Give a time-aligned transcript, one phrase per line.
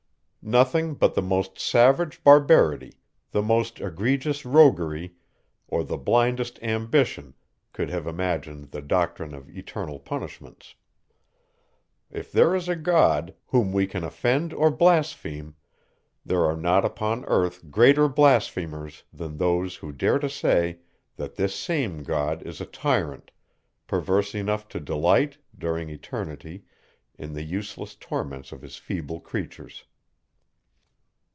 [0.43, 2.93] Nothing but the most savage barbarity,
[3.29, 5.13] the most egregious roguery,
[5.67, 7.35] or the blindest ambition
[7.73, 10.73] could have imagined the doctrine of eternal punishments.
[12.09, 15.53] If there is a God, whom we can offend or blaspheme,
[16.25, 20.79] there are not upon earth greater blasphemers than those, who dare to say,
[21.17, 23.29] that this same God is a tyrant,
[23.85, 26.63] perverse enough to delight, during eternity,
[27.15, 29.83] in the useless torments of his feeble creatures.